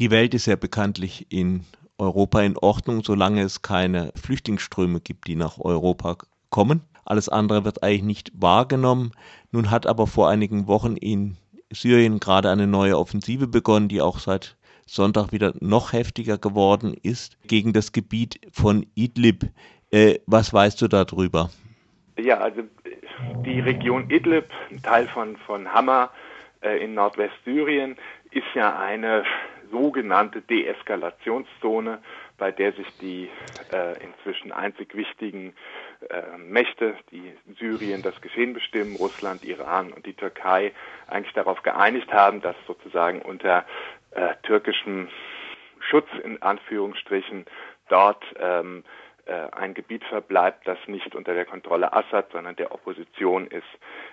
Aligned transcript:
Die 0.00 0.10
Welt 0.10 0.32
ist 0.32 0.46
ja 0.46 0.56
bekanntlich 0.56 1.26
in 1.28 1.66
Europa 1.98 2.40
in 2.40 2.56
Ordnung, 2.56 3.04
solange 3.04 3.42
es 3.42 3.60
keine 3.60 4.12
Flüchtlingsströme 4.16 4.98
gibt, 5.00 5.26
die 5.26 5.36
nach 5.36 5.58
Europa 5.58 6.16
kommen. 6.48 6.80
Alles 7.04 7.28
andere 7.28 7.66
wird 7.66 7.82
eigentlich 7.82 8.04
nicht 8.04 8.32
wahrgenommen. 8.34 9.12
Nun 9.52 9.70
hat 9.70 9.86
aber 9.86 10.06
vor 10.06 10.30
einigen 10.30 10.66
Wochen 10.66 10.96
in 10.96 11.36
Syrien 11.70 12.18
gerade 12.18 12.48
eine 12.48 12.66
neue 12.66 12.96
Offensive 12.96 13.46
begonnen, 13.46 13.88
die 13.88 14.00
auch 14.00 14.20
seit 14.20 14.56
Sonntag 14.86 15.32
wieder 15.32 15.52
noch 15.60 15.92
heftiger 15.92 16.38
geworden 16.38 16.96
ist, 17.02 17.36
gegen 17.46 17.74
das 17.74 17.92
Gebiet 17.92 18.40
von 18.50 18.86
Idlib. 18.94 19.50
Äh, 19.90 20.20
was 20.24 20.50
weißt 20.54 20.80
du 20.80 20.88
darüber? 20.88 21.50
Ja, 22.18 22.38
also 22.38 22.62
die 23.44 23.60
Region 23.60 24.08
Idlib, 24.08 24.46
ein 24.70 24.80
Teil 24.80 25.08
von, 25.08 25.36
von 25.36 25.68
Hama 25.68 26.08
äh, 26.62 26.82
in 26.82 26.94
Nordwestsyrien, 26.94 27.96
ist 28.30 28.46
ja 28.54 28.78
eine 28.78 29.24
sogenannte 29.70 30.40
Deeskalationszone, 30.42 32.02
bei 32.38 32.50
der 32.50 32.72
sich 32.72 32.86
die 32.98 33.28
äh, 33.72 34.02
inzwischen 34.02 34.52
einzig 34.52 34.94
wichtigen 34.94 35.54
äh, 36.08 36.38
Mächte, 36.38 36.94
die 37.10 37.34
Syrien 37.58 38.02
das 38.02 38.20
Geschehen 38.20 38.54
bestimmen, 38.54 38.96
Russland, 38.96 39.44
Iran 39.44 39.92
und 39.92 40.06
die 40.06 40.14
Türkei, 40.14 40.72
eigentlich 41.06 41.34
darauf 41.34 41.62
geeinigt 41.62 42.12
haben, 42.12 42.40
dass 42.40 42.56
sozusagen 42.66 43.22
unter 43.22 43.64
äh, 44.12 44.34
türkischem 44.42 45.08
Schutz 45.80 46.08
in 46.22 46.40
Anführungsstrichen 46.42 47.46
dort 47.88 48.24
ähm, 48.38 48.84
äh, 49.26 49.48
ein 49.52 49.74
Gebiet 49.74 50.04
verbleibt, 50.04 50.66
das 50.66 50.78
nicht 50.86 51.14
unter 51.14 51.34
der 51.34 51.44
Kontrolle 51.44 51.92
Assad, 51.92 52.32
sondern 52.32 52.56
der 52.56 52.72
Opposition 52.72 53.46
ist. 53.46 53.62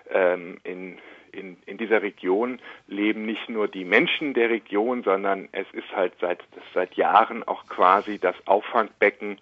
Ähm, 0.10 0.60
in 0.64 1.00
in, 1.38 1.58
in 1.66 1.78
dieser 1.78 2.02
Region 2.02 2.60
leben 2.88 3.26
nicht 3.26 3.48
nur 3.50 3.68
die 3.68 3.86
Menschen 3.86 4.34
der 4.34 4.50
Region, 4.50 5.04
sondern 5.04 5.48
es 5.52 5.68
ist 5.72 5.96
halt 5.96 6.14
seit, 6.20 6.40
seit 6.74 6.96
Jahren 6.96 7.44
auch 7.48 7.68
quasi 7.68 8.20
das 8.20 8.36
Auffangbecken 8.46 9.40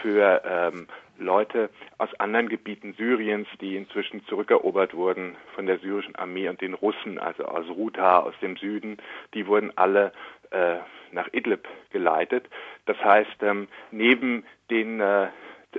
für 0.00 0.42
ähm, 0.44 0.86
Leute 1.18 1.70
aus 1.98 2.12
anderen 2.18 2.48
Gebieten 2.48 2.94
Syriens, 2.94 3.48
die 3.60 3.76
inzwischen 3.76 4.24
zurückerobert 4.26 4.94
wurden 4.94 5.36
von 5.54 5.66
der 5.66 5.78
syrischen 5.78 6.16
Armee 6.16 6.48
und 6.48 6.60
den 6.60 6.74
Russen, 6.74 7.18
also 7.18 7.44
aus 7.44 7.68
Ruta, 7.68 8.20
aus 8.20 8.34
dem 8.42 8.56
Süden, 8.56 8.98
die 9.32 9.46
wurden 9.46 9.72
alle 9.76 10.12
äh, 10.50 10.76
nach 11.12 11.28
Idlib 11.32 11.68
geleitet. 11.90 12.46
Das 12.86 12.96
heißt, 12.98 13.42
ähm, 13.42 13.68
neben 13.92 14.44
den 14.70 15.00
äh, 15.00 15.28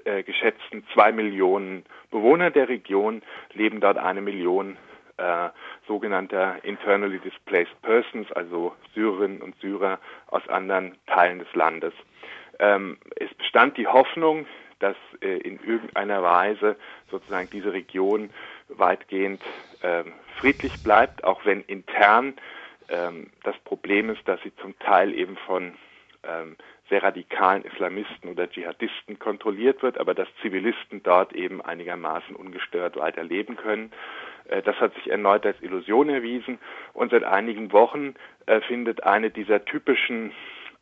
äh, 0.05 0.23
geschätzten 0.23 0.85
zwei 0.93 1.11
Millionen 1.11 1.85
Bewohner 2.11 2.51
der 2.51 2.69
Region 2.69 3.21
leben 3.53 3.81
dort 3.81 3.97
eine 3.97 4.21
Million 4.21 4.77
äh, 5.17 5.49
sogenannter 5.87 6.63
internally 6.63 7.19
displaced 7.19 7.81
persons, 7.81 8.31
also 8.33 8.75
Syrerinnen 8.93 9.41
und 9.41 9.55
Syrer 9.61 9.99
aus 10.27 10.47
anderen 10.49 10.95
Teilen 11.07 11.39
des 11.39 11.53
Landes. 11.53 11.93
Ähm, 12.59 12.97
es 13.15 13.33
bestand 13.33 13.77
die 13.77 13.87
Hoffnung, 13.87 14.45
dass 14.79 14.95
äh, 15.21 15.37
in 15.37 15.59
irgendeiner 15.63 16.21
Weise 16.21 16.75
sozusagen 17.09 17.49
diese 17.49 17.73
Region 17.73 18.29
weitgehend 18.69 19.41
äh, 19.81 20.03
friedlich 20.39 20.83
bleibt, 20.83 21.23
auch 21.23 21.45
wenn 21.45 21.61
intern 21.61 22.33
ähm, 22.89 23.31
das 23.43 23.57
Problem 23.59 24.09
ist, 24.09 24.27
dass 24.27 24.41
sie 24.43 24.55
zum 24.57 24.77
Teil 24.79 25.13
eben 25.13 25.37
von 25.37 25.73
ähm, 26.23 26.55
sehr 26.89 27.03
radikalen 27.03 27.63
Islamisten 27.63 28.29
oder 28.29 28.49
Dschihadisten 28.49 29.17
kontrolliert 29.17 29.81
wird, 29.81 29.97
aber 29.97 30.13
dass 30.13 30.27
Zivilisten 30.41 31.01
dort 31.03 31.33
eben 31.33 31.61
einigermaßen 31.61 32.35
ungestört 32.35 32.97
weiterleben 32.97 33.55
können. 33.55 33.91
Äh, 34.49 34.61
das 34.61 34.79
hat 34.79 34.93
sich 34.95 35.09
erneut 35.09 35.45
als 35.45 35.61
Illusion 35.61 36.09
erwiesen 36.09 36.59
und 36.93 37.11
seit 37.11 37.23
einigen 37.23 37.71
Wochen 37.71 38.15
äh, 38.45 38.61
findet 38.61 39.03
eine 39.03 39.29
dieser 39.29 39.65
typischen 39.65 40.31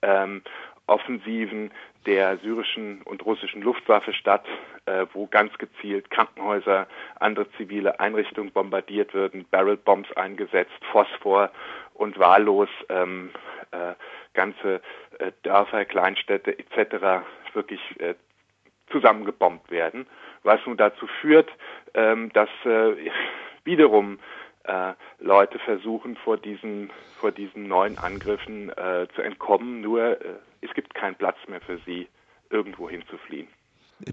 ähm, 0.01 0.41
Offensiven 0.85 1.71
der 2.05 2.37
syrischen 2.39 3.01
und 3.03 3.25
russischen 3.25 3.61
Luftwaffe 3.61 4.13
statt, 4.13 4.45
äh, 4.85 5.05
wo 5.13 5.27
ganz 5.27 5.57
gezielt 5.57 6.09
Krankenhäuser, 6.09 6.87
andere 7.19 7.49
zivile 7.51 7.99
Einrichtungen 8.01 8.51
bombardiert 8.51 9.13
werden, 9.13 9.45
Barrelbombs 9.49 10.11
eingesetzt, 10.13 10.73
Phosphor 10.91 11.51
und 11.93 12.19
wahllos 12.19 12.69
ähm, 12.89 13.29
äh, 13.71 13.93
ganze 14.33 14.81
äh, 15.19 15.31
Dörfer, 15.43 15.85
Kleinstädte 15.85 16.57
etc. 16.57 17.25
wirklich 17.53 17.79
äh, 17.99 18.15
zusammengebombt 18.91 19.71
werden, 19.71 20.05
was 20.43 20.59
nun 20.65 20.75
dazu 20.75 21.07
führt, 21.21 21.49
ähm, 21.93 22.31
dass 22.33 22.49
wiederum 23.63 24.19
äh, 24.63 24.93
Leute 25.19 25.59
versuchen, 25.59 26.15
vor 26.15 26.37
diesen, 26.37 26.89
vor 27.19 27.31
diesen 27.31 27.67
neuen 27.67 27.97
Angriffen 27.97 28.69
äh, 28.69 29.07
zu 29.15 29.21
entkommen. 29.21 29.81
Nur 29.81 30.21
äh, 30.21 30.35
es 30.61 30.73
gibt 30.73 30.93
keinen 30.93 31.15
Platz 31.15 31.37
mehr 31.47 31.61
für 31.61 31.79
sie, 31.85 32.07
irgendwo 32.49 32.89
hinzufliehen. 32.89 33.47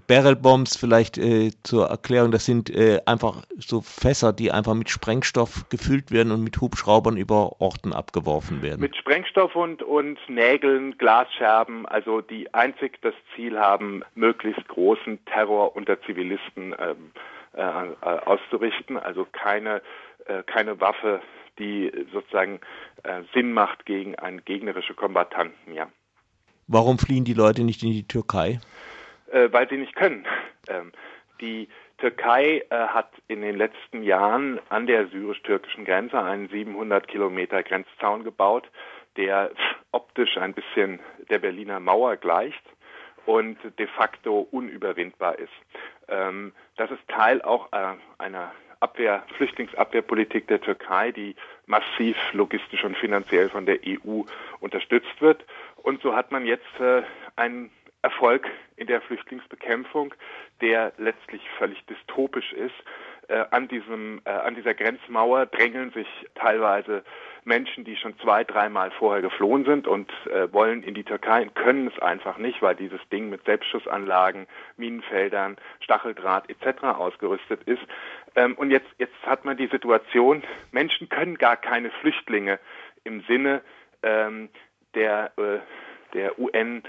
Barrelbombs 0.06 0.76
vielleicht 0.76 1.18
äh, 1.18 1.50
zur 1.62 1.86
Erklärung, 1.86 2.30
das 2.30 2.44
sind 2.44 2.70
äh, 2.70 3.00
einfach 3.06 3.42
so 3.58 3.80
Fässer, 3.80 4.32
die 4.32 4.52
einfach 4.52 4.74
mit 4.74 4.88
Sprengstoff 4.88 5.68
gefüllt 5.68 6.12
werden 6.12 6.32
und 6.32 6.44
mit 6.44 6.60
Hubschraubern 6.60 7.16
über 7.16 7.60
Orten 7.60 7.92
abgeworfen 7.92 8.62
werden. 8.62 8.80
Mit 8.80 8.96
Sprengstoff 8.96 9.56
und, 9.56 9.82
und 9.82 10.18
Nägeln, 10.28 10.96
Glasscherben, 10.98 11.86
also 11.86 12.20
die 12.20 12.52
einzig 12.54 13.00
das 13.02 13.14
Ziel 13.34 13.58
haben, 13.58 14.02
möglichst 14.14 14.66
großen 14.68 15.24
Terror 15.24 15.74
unter 15.74 16.00
Zivilisten 16.02 16.74
ähm, 16.78 17.10
äh, 17.54 17.60
äh, 17.60 17.94
auszurichten, 18.02 18.96
also 18.96 19.26
keine, 19.30 19.82
äh, 20.26 20.42
keine 20.44 20.80
Waffe, 20.80 21.20
die 21.58 21.92
sozusagen 22.12 22.60
äh, 23.02 23.22
Sinn 23.34 23.52
macht 23.52 23.86
gegen 23.86 24.14
einen 24.16 24.44
gegnerischen 24.44 24.96
Kombattanten, 24.96 25.74
ja. 25.74 25.88
Warum 26.66 26.98
fliehen 26.98 27.24
die 27.24 27.34
Leute 27.34 27.64
nicht 27.64 27.82
in 27.82 27.90
die 27.90 28.06
Türkei? 28.06 28.60
Äh, 29.32 29.48
weil 29.52 29.68
sie 29.68 29.76
nicht 29.76 29.96
können. 29.96 30.26
Ähm, 30.68 30.92
die 31.40 31.68
Türkei 31.98 32.62
äh, 32.70 32.74
hat 32.74 33.10
in 33.28 33.42
den 33.42 33.56
letzten 33.56 34.02
Jahren 34.02 34.60
an 34.68 34.86
der 34.86 35.08
syrisch-türkischen 35.08 35.84
Grenze 35.84 36.22
einen 36.22 36.48
700 36.48 37.08
Kilometer 37.08 37.62
Grenzzaun 37.62 38.24
gebaut, 38.24 38.70
der 39.16 39.50
optisch 39.92 40.36
ein 40.38 40.54
bisschen 40.54 41.00
der 41.28 41.38
Berliner 41.40 41.80
Mauer 41.80 42.16
gleicht 42.16 42.62
und 43.26 43.58
de 43.78 43.86
facto 43.86 44.46
unüberwindbar 44.50 45.38
ist. 45.38 45.52
Ähm, 46.10 46.52
das 46.76 46.90
ist 46.90 47.06
Teil 47.08 47.42
auch 47.42 47.72
äh, 47.72 47.94
einer 48.18 48.52
Abwehr, 48.80 49.24
Flüchtlingsabwehrpolitik 49.36 50.48
der 50.48 50.60
Türkei, 50.60 51.12
die 51.12 51.36
massiv 51.66 52.16
logistisch 52.32 52.82
und 52.82 52.96
finanziell 52.96 53.50
von 53.50 53.66
der 53.66 53.78
EU 53.86 54.22
unterstützt 54.60 55.20
wird. 55.20 55.44
Und 55.76 56.00
so 56.02 56.16
hat 56.16 56.32
man 56.32 56.46
jetzt 56.46 56.80
äh, 56.80 57.02
einen 57.36 57.70
Erfolg 58.02 58.48
in 58.76 58.86
der 58.86 59.02
Flüchtlingsbekämpfung, 59.02 60.14
der 60.62 60.92
letztlich 60.96 61.42
völlig 61.58 61.84
dystopisch 61.86 62.52
ist. 62.52 62.74
Äh, 63.28 63.44
an 63.50 63.68
diesem, 63.68 64.22
äh, 64.24 64.30
an 64.30 64.54
dieser 64.54 64.74
Grenzmauer 64.74 65.46
drängeln 65.46 65.90
sich 65.92 66.08
teilweise 66.34 67.04
Menschen, 67.44 67.84
die 67.84 67.96
schon 67.96 68.18
zwei, 68.20 68.44
dreimal 68.44 68.90
vorher 68.90 69.22
geflohen 69.22 69.64
sind 69.64 69.86
und 69.86 70.10
äh, 70.26 70.52
wollen 70.52 70.82
in 70.82 70.94
die 70.94 71.04
Türkei, 71.04 71.46
können 71.54 71.88
es 71.88 71.98
einfach 72.00 72.38
nicht, 72.38 72.60
weil 72.62 72.74
dieses 72.74 73.00
Ding 73.10 73.30
mit 73.30 73.44
Selbstschussanlagen, 73.44 74.46
Minenfeldern, 74.76 75.56
Stacheldraht 75.80 76.48
etc. 76.50 76.82
ausgerüstet 76.84 77.62
ist. 77.64 77.82
Ähm, 78.36 78.54
und 78.54 78.70
jetzt, 78.70 78.88
jetzt 78.98 79.14
hat 79.24 79.44
man 79.44 79.56
die 79.56 79.68
Situation, 79.68 80.42
Menschen 80.72 81.08
können 81.08 81.36
gar 81.38 81.56
keine 81.56 81.90
Flüchtlinge 81.90 82.58
im 83.04 83.22
Sinne 83.22 83.62
ähm, 84.02 84.48
der, 84.94 85.32
äh, 85.36 85.58
der 86.14 86.38
UN 86.38 86.82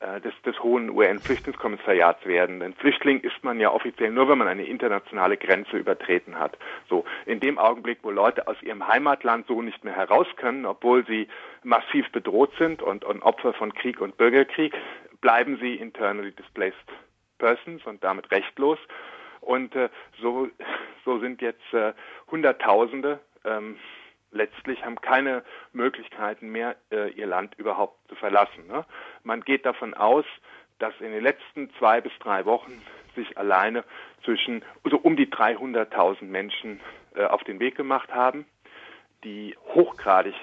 äh, 0.00 0.20
des, 0.20 0.32
des 0.44 0.62
hohen 0.62 0.90
UN-Flüchtlingskommissariats 0.90 2.24
werden. 2.24 2.60
Denn 2.60 2.74
Flüchtling 2.74 3.20
ist 3.20 3.42
man 3.42 3.58
ja 3.58 3.72
offiziell 3.72 4.10
nur, 4.10 4.28
wenn 4.28 4.38
man 4.38 4.46
eine 4.46 4.64
internationale 4.64 5.36
Grenze 5.36 5.76
übertreten 5.76 6.38
hat. 6.38 6.56
So, 6.88 7.04
in 7.26 7.40
dem 7.40 7.58
Augenblick, 7.58 7.98
wo 8.02 8.10
Leute 8.10 8.46
aus 8.46 8.60
ihrem 8.62 8.86
Heimatland 8.86 9.46
so 9.48 9.60
nicht 9.60 9.82
mehr 9.82 9.96
heraus 9.96 10.28
können, 10.36 10.66
obwohl 10.66 11.04
sie 11.06 11.26
massiv 11.64 12.10
bedroht 12.12 12.52
sind 12.58 12.80
und, 12.80 13.04
und 13.04 13.22
Opfer 13.22 13.52
von 13.54 13.74
Krieg 13.74 14.00
und 14.00 14.16
Bürgerkrieg, 14.16 14.72
bleiben 15.20 15.58
sie 15.60 15.74
internally 15.74 16.30
displaced 16.32 16.76
persons 17.38 17.84
und 17.84 18.04
damit 18.04 18.30
rechtlos. 18.30 18.78
Und 19.40 19.74
äh, 19.74 19.88
so, 20.20 20.48
so 21.04 21.18
sind 21.18 21.42
jetzt 21.42 21.72
äh, 21.72 21.92
Hunderttausende 22.30 23.20
ähm, 23.44 23.76
letztlich 24.30 24.84
haben 24.84 25.00
keine 25.00 25.42
Möglichkeiten 25.72 26.50
mehr, 26.50 26.76
äh, 26.90 27.10
ihr 27.10 27.26
Land 27.26 27.54
überhaupt 27.56 27.96
zu 28.08 28.14
verlassen. 28.14 28.66
Ne? 28.66 28.84
Man 29.22 29.42
geht 29.42 29.66
davon 29.66 29.94
aus, 29.94 30.24
dass 30.78 30.94
in 31.00 31.12
den 31.12 31.22
letzten 31.22 31.70
zwei 31.78 32.00
bis 32.00 32.12
drei 32.20 32.44
Wochen 32.44 32.82
sich 33.16 33.36
alleine 33.36 33.84
zwischen 34.24 34.64
also 34.84 34.98
um 34.98 35.16
die 35.16 35.26
300.000 35.26 36.24
Menschen 36.24 36.80
äh, 37.14 37.24
auf 37.24 37.42
den 37.44 37.58
Weg 37.60 37.76
gemacht 37.76 38.12
haben. 38.12 38.46
Die 39.24 39.56
hochgradig 39.74 40.34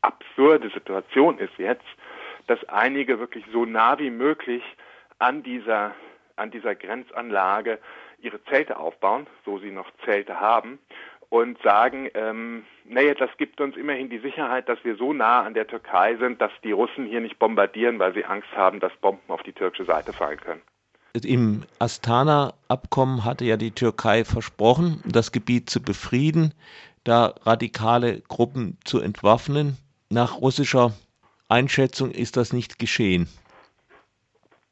absurde 0.00 0.70
Situation 0.70 1.38
ist 1.38 1.56
jetzt, 1.58 1.86
dass 2.46 2.62
einige 2.68 3.18
wirklich 3.18 3.44
so 3.52 3.64
nah 3.64 3.98
wie 3.98 4.10
möglich 4.10 4.62
an 5.18 5.42
dieser 5.42 5.94
an 6.36 6.50
dieser 6.50 6.74
Grenzanlage 6.74 7.78
ihre 8.18 8.42
Zelte 8.44 8.78
aufbauen, 8.78 9.26
so 9.44 9.58
sie 9.58 9.70
noch 9.70 9.90
Zelte 10.04 10.38
haben, 10.38 10.78
und 11.30 11.60
sagen, 11.62 12.08
ähm, 12.14 12.64
naja, 12.84 13.14
das 13.14 13.30
gibt 13.38 13.60
uns 13.60 13.76
immerhin 13.76 14.10
die 14.10 14.18
Sicherheit, 14.18 14.68
dass 14.68 14.78
wir 14.84 14.96
so 14.96 15.12
nah 15.12 15.42
an 15.42 15.54
der 15.54 15.66
Türkei 15.66 16.16
sind, 16.16 16.40
dass 16.40 16.52
die 16.62 16.72
Russen 16.72 17.06
hier 17.06 17.20
nicht 17.20 17.38
bombardieren, 17.38 17.98
weil 17.98 18.14
sie 18.14 18.24
Angst 18.24 18.48
haben, 18.54 18.80
dass 18.80 18.92
Bomben 18.96 19.28
auf 19.28 19.42
die 19.42 19.52
türkische 19.52 19.84
Seite 19.84 20.12
fallen 20.12 20.40
können. 20.40 20.62
Im 21.24 21.62
Astana-Abkommen 21.78 23.24
hatte 23.24 23.44
ja 23.46 23.56
die 23.56 23.70
Türkei 23.70 24.24
versprochen, 24.24 25.02
das 25.06 25.32
Gebiet 25.32 25.70
zu 25.70 25.82
befrieden, 25.82 26.52
da 27.04 27.34
radikale 27.42 28.20
Gruppen 28.20 28.78
zu 28.84 29.00
entwaffnen. 29.00 29.78
Nach 30.10 30.40
russischer 30.40 30.92
Einschätzung 31.48 32.10
ist 32.10 32.36
das 32.36 32.52
nicht 32.52 32.78
geschehen. 32.78 33.28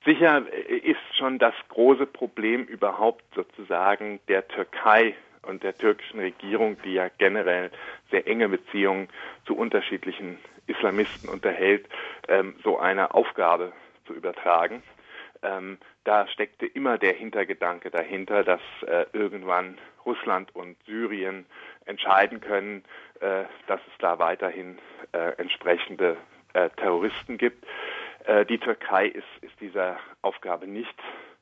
Sicher 0.05 0.43
ist 0.53 0.99
schon 1.17 1.39
das 1.39 1.55
große 1.69 2.07
Problem 2.07 2.65
überhaupt 2.65 3.25
sozusagen 3.35 4.21
der 4.29 4.47
Türkei 4.49 5.15
und 5.45 5.63
der 5.63 5.77
türkischen 5.77 6.21
Regierung, 6.21 6.77
die 6.83 6.95
ja 6.95 7.09
generell 7.19 7.71
sehr 8.11 8.27
enge 8.27 8.49
Beziehungen 8.49 9.09
zu 9.47 9.57
unterschiedlichen 9.57 10.39
Islamisten 10.67 11.29
unterhält, 11.29 11.87
ähm, 12.29 12.57
so 12.63 12.79
eine 12.79 13.15
Aufgabe 13.15 13.73
zu 14.07 14.15
übertragen. 14.15 14.83
Ähm, 15.43 15.79
da 16.05 16.27
steckte 16.29 16.67
immer 16.67 16.99
der 16.99 17.13
Hintergedanke 17.13 17.91
dahinter, 17.91 18.45
dass 18.45 18.61
äh, 18.87 19.07
irgendwann 19.13 19.79
Russland 20.05 20.55
und 20.55 20.77
Syrien 20.87 21.47
entscheiden 21.87 22.41
können, 22.41 22.85
äh, 23.21 23.45
dass 23.67 23.81
es 23.87 23.93
da 23.99 24.19
weiterhin 24.19 24.79
äh, 25.13 25.33
entsprechende 25.39 26.17
äh, 26.55 26.71
Terroristen 26.71 27.39
gibt. 27.39 27.65
Äh, 28.25 28.47
die 28.47 28.59
Türkei 28.59 29.07
ist, 29.07 29.27
ist 29.43 29.61
dieser 29.61 29.99
Aufgabe 30.23 30.67
nicht 30.67 30.95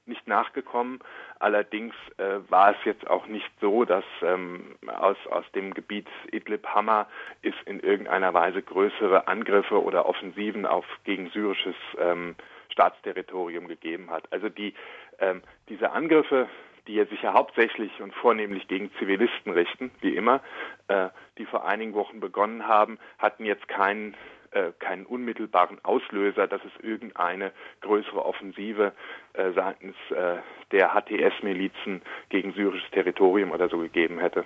nicht 0.06 0.26
nachgekommen. 0.26 1.00
Allerdings 1.38 1.94
äh, 2.18 2.38
war 2.48 2.70
es 2.70 2.76
jetzt 2.84 3.08
auch 3.08 3.26
nicht 3.26 3.50
so, 3.60 3.84
dass 3.84 4.04
ähm, 4.22 4.76
aus, 4.86 5.16
aus 5.30 5.44
dem 5.54 5.74
Gebiet 5.74 6.08
Idlib-Hammer 6.30 7.06
es 7.42 7.54
in 7.66 7.80
irgendeiner 7.80 8.34
Weise 8.34 8.62
größere 8.62 9.28
Angriffe 9.28 9.82
oder 9.82 10.06
Offensiven 10.06 10.66
auf 10.66 10.84
gegen 11.04 11.30
syrisches 11.30 11.76
ähm, 11.98 12.34
Staatsterritorium 12.70 13.68
gegeben 13.68 14.10
hat. 14.10 14.24
Also 14.32 14.48
die, 14.48 14.74
ähm, 15.18 15.42
diese 15.68 15.92
Angriffe, 15.92 16.48
die 16.86 17.02
sich 17.04 17.22
ja 17.22 17.32
hauptsächlich 17.32 18.00
und 18.00 18.12
vornehmlich 18.14 18.66
gegen 18.66 18.92
Zivilisten 18.98 19.52
richten, 19.52 19.90
wie 20.00 20.16
immer, 20.16 20.40
äh, 20.88 21.08
die 21.38 21.46
vor 21.46 21.64
einigen 21.64 21.94
Wochen 21.94 22.18
begonnen 22.18 22.66
haben, 22.66 22.98
hatten 23.18 23.44
jetzt 23.44 23.68
keinen 23.68 24.16
äh, 24.52 24.72
keinen 24.78 25.06
unmittelbaren 25.06 25.78
Auslöser, 25.84 26.46
dass 26.46 26.60
es 26.64 26.84
irgendeine 26.84 27.52
größere 27.80 28.24
Offensive 28.24 28.92
äh, 29.32 29.52
seitens 29.52 29.96
äh, 30.10 30.38
der 30.70 30.90
HTS-Milizen 30.94 32.02
gegen 32.28 32.52
syrisches 32.52 32.90
Territorium 32.90 33.50
oder 33.50 33.68
so 33.68 33.78
gegeben 33.78 34.18
hätte. 34.18 34.44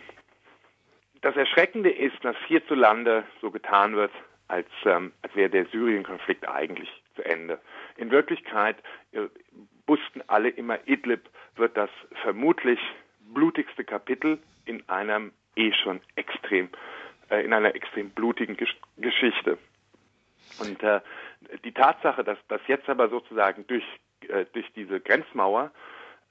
Das 1.23 1.37
Erschreckende 1.37 1.91
ist, 1.91 2.17
dass 2.25 2.37
hierzulande 2.47 3.25
so 3.41 3.51
getan 3.51 3.97
wird, 3.97 4.13
als, 4.49 4.69
ähm, 4.85 5.13
als 5.23 5.35
wäre 5.35 5.51
der 5.51 5.67
Syrien-Konflikt 5.67 6.49
eigentlich 6.49 6.89
zu 7.17 7.25
Ende. 7.25 7.59
In 7.97 8.11
Wirklichkeit 8.11 8.77
äh, 9.13 9.23
wussten 9.87 10.23
alle 10.29 10.51
immer, 10.51 10.79
Idlib 10.87 11.23
wird 11.57 11.77
das 11.77 11.91
vermutlich 12.23 12.79
blutigste 13.33 13.85
Kapitel 13.85 14.39
in 14.67 14.89
einem 14.89 15.33
eh 15.57 15.73
schon 15.73 16.01
extrem, 16.15 16.69
äh, 17.31 17.45
in 17.45 17.53
einer 17.53 17.75
extrem 17.75 18.11
blutigen 18.11 18.57
Gesch 18.57 18.77
Geschichte. 18.99 19.59
Und 20.61 20.83
äh, 20.83 21.01
die 21.65 21.73
Tatsache, 21.73 22.25
dass, 22.25 22.39
dass 22.49 22.61
jetzt 22.67 22.89
aber 22.89 23.09
sozusagen 23.09 23.67
durch, 23.67 23.85
äh, 24.29 24.45
durch 24.53 24.71
diese 24.75 25.01
Grenzmauer 25.01 25.71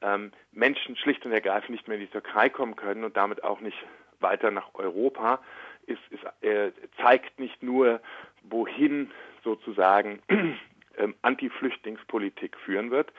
ähm, 0.01 0.31
Menschen 0.51 0.95
schlicht 0.97 1.25
und 1.25 1.31
ergreifend 1.31 1.71
nicht 1.71 1.87
mehr 1.87 1.97
in 1.97 2.03
die 2.03 2.11
Türkei 2.11 2.49
kommen 2.49 2.75
können 2.75 3.03
und 3.03 3.17
damit 3.17 3.43
auch 3.43 3.59
nicht 3.59 3.77
weiter 4.19 4.51
nach 4.51 4.73
Europa, 4.73 5.39
ist, 5.87 6.01
ist, 6.09 6.23
äh, 6.43 6.71
zeigt 7.01 7.39
nicht 7.39 7.61
nur, 7.61 8.01
wohin 8.43 9.11
sozusagen 9.43 10.21
ähm, 10.97 11.15
Anti-Flüchtlingspolitik 11.21 12.57
führen 12.57 12.91
wird, 12.91 13.11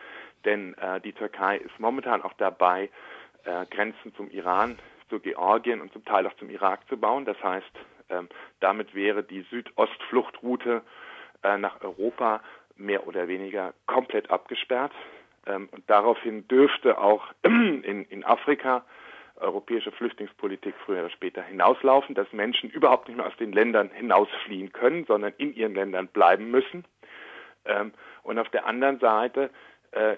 denn 0.44 0.74
äh, 0.74 1.00
die 1.00 1.12
Türkei 1.12 1.58
ist 1.58 1.78
momentan 1.78 2.22
auch 2.22 2.32
dabei, 2.34 2.90
äh, 3.44 3.66
Grenzen 3.66 4.14
zum 4.14 4.30
Iran, 4.30 4.78
zu 5.08 5.20
Georgien 5.20 5.80
und 5.80 5.92
zum 5.92 6.04
Teil 6.04 6.26
auch 6.26 6.34
zum 6.34 6.50
Irak 6.50 6.86
zu 6.88 6.96
bauen. 6.96 7.24
Das 7.24 7.40
heißt, 7.42 7.70
ähm, 8.08 8.28
damit 8.60 8.94
wäre 8.94 9.22
die 9.22 9.42
Südostfluchtroute 9.50 10.82
äh, 11.42 11.58
nach 11.58 11.80
Europa 11.80 12.42
mehr 12.76 13.06
oder 13.06 13.28
weniger 13.28 13.74
komplett 13.86 14.30
abgesperrt. 14.30 14.92
Ähm, 15.46 15.68
und 15.72 15.88
daraufhin 15.88 16.46
dürfte 16.48 16.98
auch 16.98 17.26
in, 17.42 17.82
in 17.82 18.24
Afrika 18.24 18.84
europäische 19.38 19.92
Flüchtlingspolitik 19.92 20.74
früher 20.84 21.00
oder 21.00 21.10
später 21.10 21.42
hinauslaufen, 21.42 22.14
dass 22.14 22.32
Menschen 22.32 22.70
überhaupt 22.70 23.08
nicht 23.08 23.18
mehr 23.18 23.26
aus 23.26 23.36
den 23.36 23.52
Ländern 23.52 23.90
hinausfliehen 23.90 24.72
können, 24.72 25.04
sondern 25.04 25.34
in 25.36 25.54
ihren 25.54 25.74
Ländern 25.74 26.08
bleiben 26.08 26.50
müssen. 26.50 26.84
Ähm, 27.64 27.92
und 28.22 28.38
auf 28.38 28.48
der 28.48 28.66
anderen 28.66 28.98
Seite 28.98 29.50
äh, 29.92 30.16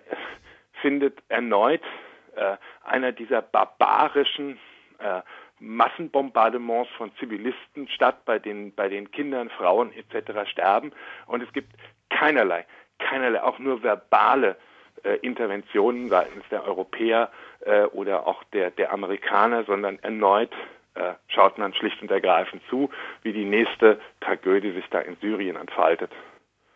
findet 0.81 1.19
erneut 1.29 1.82
äh, 2.37 2.56
einer 2.85 3.12
dieser 3.12 3.43
barbarischen 3.43 4.58
äh, 4.99 5.23
Massenbombardements 5.61 6.91
von 6.97 7.11
Zivilisten 7.19 7.89
statt, 7.89 8.25
bei 8.25 8.39
denen, 8.39 8.75
bei 8.75 8.89
den 8.89 9.11
Kindern, 9.11 9.51
Frauen 9.51 9.93
etc. 9.93 10.49
sterben. 10.51 10.93
Und 11.27 11.43
es 11.43 11.53
gibt 11.53 11.73
keinerlei, 12.11 12.65
keinerlei, 12.99 13.43
auch 13.43 13.59
nur 13.59 13.83
verbale 13.83 14.57
äh, 15.05 15.17
Interventionen 15.17 16.09
seitens 16.09 16.45
der 16.51 16.65
Europäer 16.65 17.31
äh, 17.61 17.83
oder 17.85 18.27
auch 18.27 18.43
der, 18.53 18.71
der 18.71 18.93
Amerikaner, 18.93 19.65
sondern 19.65 19.99
erneut 20.01 20.53
äh, 20.95 21.15
schaut 21.29 21.59
man 21.59 21.75
schlicht 21.75 22.03
und 22.03 22.11
ergreifend 22.11 22.63
zu, 22.69 22.91
wie 23.23 23.33
die 23.33 23.45
nächste 23.45 24.01
Tragödie 24.21 24.73
sich 24.73 24.89
da 24.91 24.99
in 25.01 25.17
Syrien 25.21 25.57
entfaltet. 25.57 26.11